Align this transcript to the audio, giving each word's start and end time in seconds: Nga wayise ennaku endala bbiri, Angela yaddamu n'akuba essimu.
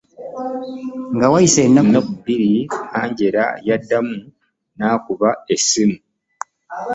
Nga 1.15 1.27
wayise 1.33 1.59
ennaku 1.67 1.87
endala 1.89 2.05
bbiri, 2.17 2.53
Angela 3.01 3.45
yaddamu 3.67 4.15
n'akuba 4.77 5.29
essimu. 5.53 5.97